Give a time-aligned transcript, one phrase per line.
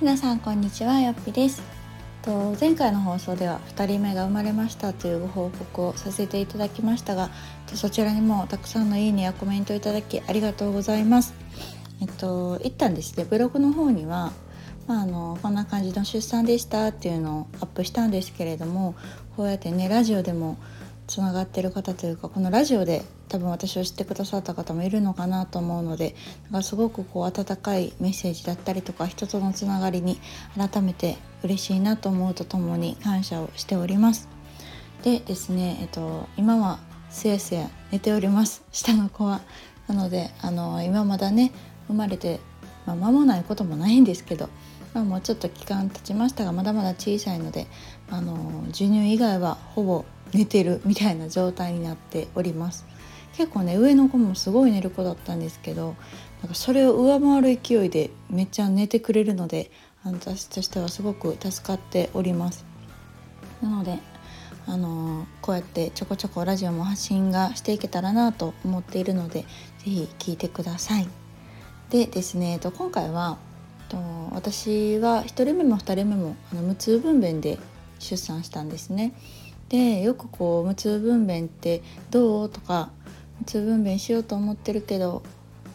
[0.00, 1.60] 皆さんこんにちはよっぴです。
[2.22, 7.30] と前回の放送では2人目が生まれましたというご報告をさせていただきましたが
[7.74, 11.34] そちらにもたくさんのいいねやコメントいただきありがとうございます。
[12.00, 14.30] えっと一旦ですねブログの方には
[14.86, 18.94] まあ、あのこんな感じの出産でしたっていうのをアップしたんですけれども
[19.36, 20.58] こうやってねラジオでも
[21.08, 26.14] つながってる方というかこのラジオで多分私を知ってくださった方もいるのかなと思うので
[26.50, 30.18] だかすごくこう温かいメッセージだったりとか人とのつながりに
[30.56, 34.28] 改めて嬉しいなと思うとともに感謝をしております。
[35.02, 36.80] でですね、えっと、今は
[37.10, 39.40] すやすや寝ております下の子は。
[39.86, 41.52] なのであの今まだね
[41.86, 42.40] 生まれて、
[42.84, 44.50] まあ、間もないこともないんですけど、
[44.92, 47.66] まあ、もうちょっと期間経ちましたがまだまだ小さいので
[48.10, 50.04] あの授乳以外はほぼ
[50.34, 52.84] 寝てるみたいな状態になっております
[53.38, 55.94] 結構ね上の子もすごい寝る子だったんですけど
[56.42, 59.70] なんかそれを上回る勢いでめっちゃ寝てくれるので
[60.04, 62.66] 私としてはすごく助かっております。
[63.62, 64.00] なので
[64.66, 69.44] あのこうやってちょこちょこラジオも発信がしていけたらなと思っているので
[69.78, 71.08] 是非聞いてください。
[71.90, 73.38] でですね今回は
[74.32, 77.58] 私は1人目も2人目もあの無痛分娩で
[78.00, 79.14] 出産したんですね。
[79.68, 82.48] でよくこう無痛分娩ってどう？
[82.48, 82.90] とか
[83.44, 85.22] 痛分娩しようと思ってるけど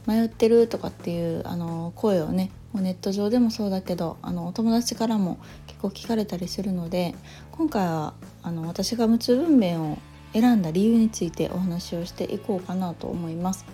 [0.05, 7.15] 迷ってるとかっていうあの声をねもうネット上でもそうだけどあのお友達からも結構聞かれたりするので
[7.51, 9.97] 今回はあの私が無痛分娩を
[10.33, 13.65] 選んだ理由についてお話をしていこうかなと思います。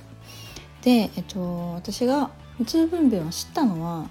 [0.81, 4.09] で、えっと、私が無痛分娩を知ったのは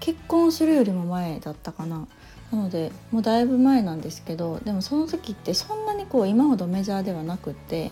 [0.00, 2.06] 結婚するよりも前だったかな
[2.50, 7.90] なのでもうだいぶ前なんですけどでもその時ってそんなにこう今ほどメジャーではなくって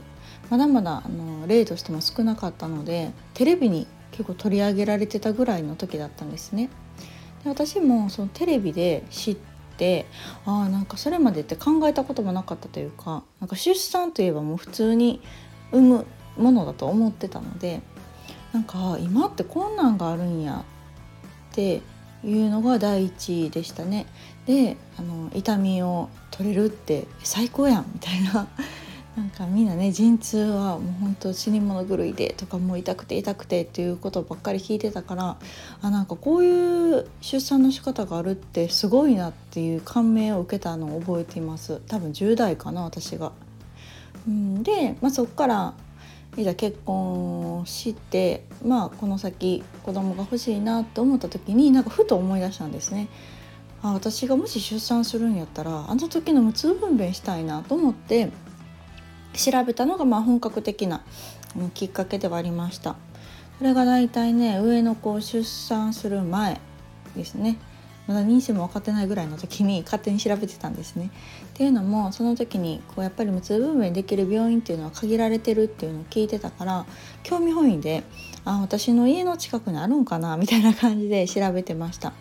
[0.51, 6.69] まだまだあの例としても少なかったのでテレビに結構取り上げられてたぐらいの時だったんですね。
[7.45, 9.37] で私もそのテレビで知っ
[9.77, 10.07] て
[10.45, 15.23] ああなんかそれまでって考えたこともなかったというかなんか出産といえばもう普通に
[15.73, 16.07] 産む
[16.37, 17.81] ものだと思ってたので
[18.53, 20.65] なんか今ってこんなんがあるんや
[21.53, 21.81] って
[22.25, 24.07] いうのが第一でしたね。
[24.47, 28.49] であの痛みを取れるって最高やんみたいな
[29.21, 35.37] なんかみんなね陣痛はもうほんと死に物狂いでとかもう痛くて痛くてっていうことばっかり聞いてたから
[35.83, 43.33] あなんかこういう出産の仕方があるってすごいなっていう感銘を受けたのを覚えています多分10代かな私が。
[44.27, 45.75] うん、で、まあ、そっから
[46.39, 53.09] いざ結婚してまあこの先子供が欲しいなと思った時になんかふと思い出したんですね。
[53.83, 58.31] あ私がもし出産するんやったらあの時の無痛分娩したいなと思って
[59.35, 61.03] 調べたのがまあ本格的な
[61.75, 62.97] きっかけではありました。
[63.59, 66.59] それがだいたいね上の子を出産する前
[67.15, 67.59] ですね
[68.07, 71.11] まだ妊娠も分かってないぐらいの時に勝手に調べてたんですね。
[71.45, 76.87] っていうのもその時にこうやっぱり無痛分娩できる病院っていうのは限られてるっていうのを聞いてたから
[77.23, 78.03] 興味本位で
[78.45, 82.15] あ私の家の近くにあるんかなみたいな感じで調べてました。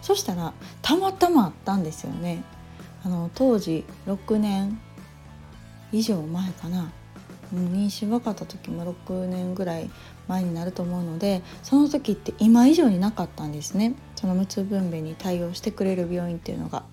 [0.00, 2.42] そしたらたまたまあったんですよね。
[3.04, 4.80] あの当時6年
[5.92, 6.90] 以上前かな
[7.54, 9.90] 妊娠分かった時も6年ぐらい
[10.26, 16.84] 前になると思うのでその時って今以上になかったんですねその無痛分娩に対応してくれる病院っていうのが。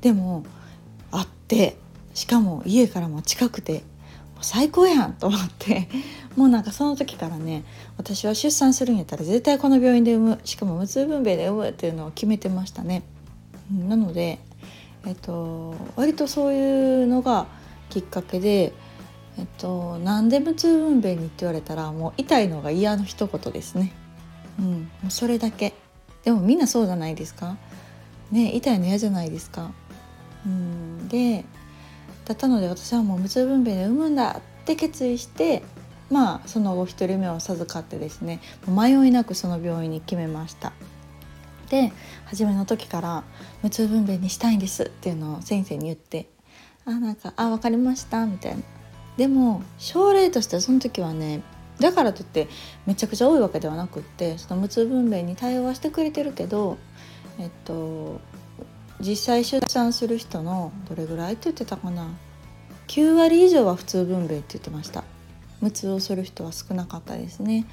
[0.00, 0.44] でも
[1.10, 1.76] あって
[2.14, 3.82] しかも家からも近くて
[4.40, 5.88] 最高やんと思って
[6.36, 7.64] もうなんかその時からね
[7.98, 13.02] 私は出産するんやったら絶対この病院で産むしかも無痛分娩で産むっていうのを決めてましたね。
[13.70, 14.40] なので、
[15.06, 17.46] えっと、割とそういうのが
[17.90, 18.72] きっかけで
[19.38, 23.92] えっと何で無痛分娩にって言われたらもう痛いのが嫌の一言ですね。
[24.58, 24.66] うん、
[25.02, 25.74] もうそれだけ。
[26.24, 27.56] でもみんなそうじゃないですか。
[28.30, 29.72] ね痛いの嫌じゃないですか。
[30.46, 31.44] うん、で
[32.24, 35.62] だったので私はもう無痛分娩で産むんだって決意して
[36.10, 40.72] まあその後1人目を授かってですね迷いなくその病院に決めました。
[41.68, 41.92] で
[42.24, 43.24] 初めの時から
[43.62, 46.28] 「無痛分娩にしたいんです」っていうのを先生に言って
[46.90, 48.62] 「あなんかあ分かりました」みたいな。
[49.16, 51.42] でも症例としてはその時はね
[51.78, 52.48] だからといって
[52.86, 56.78] めちゃくちゃ多いわけではなくってその無痛分娩に対応はしてくれてるけど
[57.38, 58.20] えっと
[59.00, 62.08] 実際出産する人のどれぐらいって言ってたかな。
[62.88, 65.04] 9割以上は普通分娩って言ってました。
[65.60, 67.66] 無痛をする人は少なかったですね。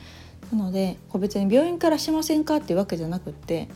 [0.52, 3.68] なので個別に病院からしませんかっていうわけじゃなくって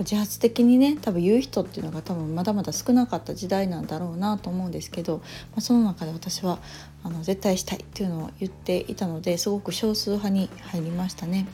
[0.00, 6.58] 自発的にね多分言う人っていうのが多分まだまだ少なかった時代なんだろうなと思うんですけど、まあ、その中で私は
[7.04, 11.46] あの絶対したいっていうのを言っていたのですごく少数派に入りましたね。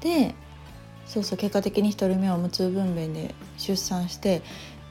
[0.00, 0.34] で
[1.06, 4.40] そうそう結果的に1人目は無痛分娩で出産して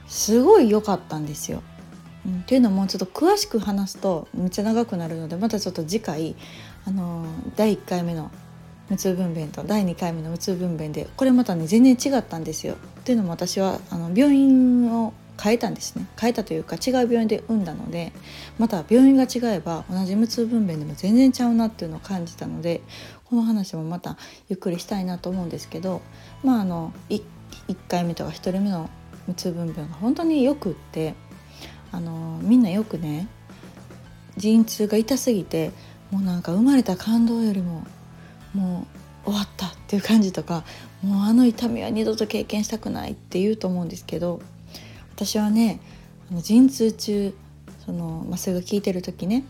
[0.06, 1.62] すごい良かったんですよ。
[2.24, 6.36] うん、っていうのもちょっと詳しく話すとめっちゃ長くなるのでまたちょっと次回、
[6.86, 7.26] あのー、
[7.56, 8.30] 第1回目の
[8.92, 12.74] 無痛分娩と第2回目の無痛分娩でこれまたね全然違ったんですよ。
[12.74, 18.12] っていうのも私はあの病院を変えたんですね変えたというか違う病院で産んだので
[18.58, 22.82] また病院が違えば同じ無痛分娩でも全然ちゃうなっていうのを感じたので
[23.24, 24.18] この話もまた
[24.50, 26.02] ゆっくりしたいなと思うんですけど
[26.44, 27.22] まああの 1,
[27.68, 28.90] 1回目とか1人目の
[29.26, 31.14] 無痛分娩が本当によくって
[31.92, 33.26] あのみんなよくね
[34.36, 35.70] 陣痛が痛すぎて
[36.10, 37.84] もうなんか生まれた感動よりも
[38.54, 38.86] も
[39.24, 40.64] う終わったっていう感じとか
[41.02, 44.40] もうあの痛みは二度と経験したくないって言うと思うんですけど
[45.14, 45.80] 私はね
[46.30, 47.34] あの陣痛中
[47.84, 49.44] その麻酔が効いてる時ね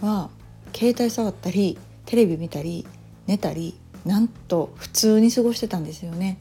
[0.00, 0.30] は
[0.74, 2.86] 携帯触ったりテレビ見たり
[3.26, 6.38] 寝たりなんと普通に過ごしてたんですよね。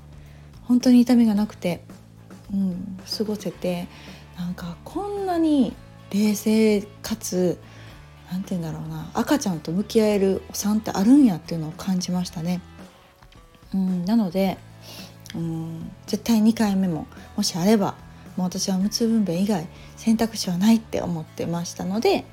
[0.63, 1.83] 本当に痛みがなくて、
[2.53, 3.87] うん、過ごせて
[4.37, 5.73] なんかこんなに
[6.11, 7.57] 冷静かつ
[8.33, 12.61] 何て言うんだろうな赤ちゃんと向き合えるお産ってあるんやっていうのを感じましたね。
[13.75, 14.57] うん、なので、
[15.35, 17.05] うん、絶対2回目も
[17.37, 17.95] もしあれば
[18.35, 22.25] もう私は無痛分娩以外選択肢はないって思ってましたので、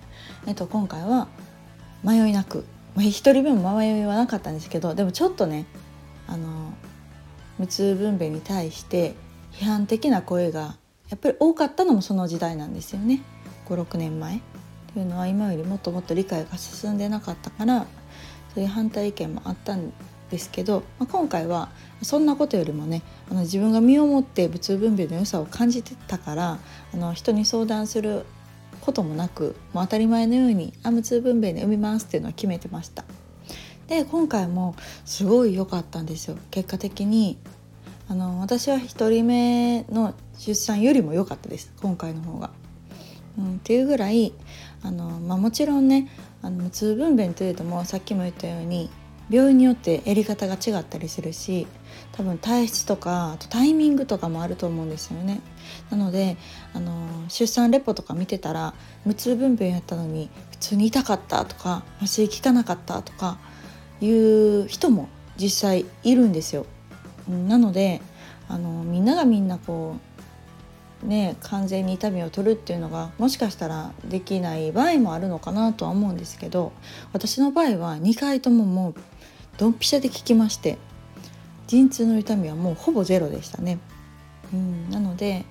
[0.46, 1.28] えっと、今回は
[2.02, 2.64] 迷いなく、
[2.94, 5.66] まあ、1人目も迷いはなかったんですけどでもちょっとね
[6.26, 6.72] あの
[7.58, 9.14] 無痛分娩に対して
[9.52, 10.76] 批判的な声が
[11.10, 13.20] やっぱり多かったのもその時代なんですよね
[13.68, 14.40] 56年前。
[14.94, 17.86] というのは今よりもっともっと理解が進んでなかったから
[18.54, 19.92] そういう反対意見もあったん
[20.30, 21.70] ですけど、まあ、今回は
[22.02, 26.58] そんなことよりもねあの自分が身をもって物分娩の良さを感じてたから
[26.94, 28.24] あの人に相談する
[28.80, 33.04] こともなくもう当たり前のように「あ無痛分娩で産みます」っていうのは決めてました。
[33.88, 37.38] で今回もすごい良かったんですよ結果的に
[38.08, 42.50] あの私は1人目の出産よりも良かったです今回の方が。
[43.38, 44.32] うん、っていうぐらい
[44.82, 46.08] あの、まあ、もちろんね
[46.42, 48.90] あの無痛分娩というともさっきも言ったように
[49.30, 51.66] 病院によってやり方が違ったりするし
[52.12, 55.40] 多分体質とかあとタイミングとかもあると思うんですよね。
[55.90, 56.36] なので
[56.74, 58.74] あの出産レポとか見てたら
[59.04, 63.38] 無痛分娩やったのに普通に痛かったとか麻酔効かなかったとか
[64.00, 66.66] いう人も実際いるんですよ。
[67.28, 68.00] なので
[68.48, 70.09] あのみんながみんなこう
[71.02, 76.72] ね完全に痛みを取るっていうのがもしかしたらできない場合もあるのかなとは思うんですけど
[77.12, 78.94] 私の場合は2回とももう
[79.58, 80.78] ドンピシャで効きまして
[81.66, 83.78] 陣痛の痛みはもうほぼゼロでしたね。
[84.52, 85.44] うん、なので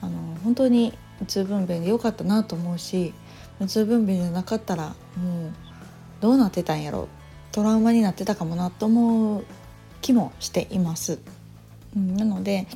[0.00, 0.12] あの
[0.42, 3.12] 本当に無痛分娩で良かったなと思うし
[3.60, 5.52] 無痛分娩じゃなかったらもう
[6.20, 7.08] どうなってたんやろ
[7.52, 9.44] トラウマになってたかもなと思う
[10.00, 11.18] 気もしています。
[11.94, 12.66] うん、なので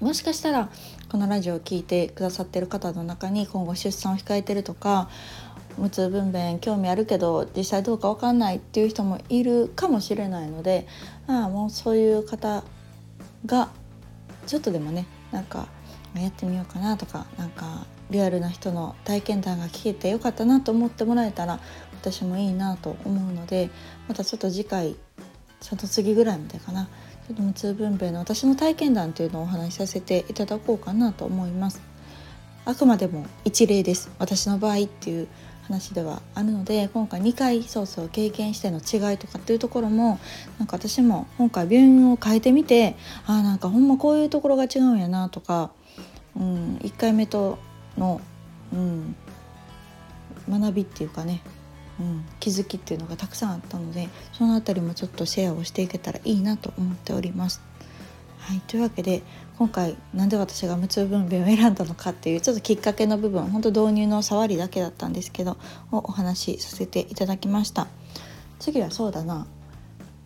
[0.00, 0.70] もしかしたら
[1.10, 5.10] このラジオを聴いてくださってる方の中に今後出産を控えてるとか
[5.76, 10.86] 無痛分娩興味あるけど実際どうか分かんないっていう人もいるかもしれないので
[11.26, 12.62] ああもうそういう方
[13.44, 13.70] が
[14.46, 15.66] ちょっとでもねなんか
[16.14, 21.58] やってみようかなとかなんかリアルな人の体験談が聞けてよかったなと思ってもらえたら
[22.00, 23.70] 私もいいなと思うので
[24.06, 24.94] またちょっと次回
[25.60, 26.88] その次ぐらいまでかな。
[27.30, 31.80] ちょっと無痛分娩の私の体験談というのをお話しさせていただこうかなと思います。
[32.64, 34.10] あくまでも一例です。
[34.18, 35.28] 私の場合っていう
[35.62, 40.18] 話ではあるので今回2回そうそう経験しての違いとかっていうところも
[40.58, 42.96] なんか私も今回病院を変えてみて
[43.26, 45.70] ああなんかほんまこういうところが違うんやなとか、
[46.34, 47.60] うん、1回目と
[47.96, 48.20] の、
[48.72, 49.14] うん、
[50.48, 51.42] 学びっていうかね
[52.00, 57.60] うん、気づきっていうのがたくさんあったのでその辺りもちょっとシェアをしていけたらいいなと思っております。
[58.38, 59.22] はい、というわけで
[59.58, 65.58] 今回なんで私が無痛分娩を選んだのかっていうちょっときっかけの部分本当導入の触りだけだったんですけど
[65.92, 67.86] をお話しさせていただきました
[68.58, 69.46] 次はそうだな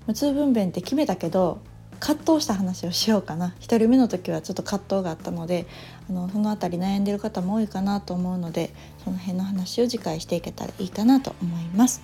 [0.06, 1.58] 無痛分娩って決めたけど
[2.00, 5.66] 葛藤した話をしようかな1人目の時はちょっと葛藤があったので
[6.08, 8.70] あのその辺り悩んでる方も多いかなと思うので
[9.04, 12.02] その辺の話を次回していけたらいいかなと思います。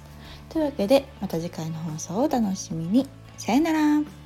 [0.48, 3.08] というわけでまた次回の放送をお楽しみに。
[3.38, 4.19] さよなら。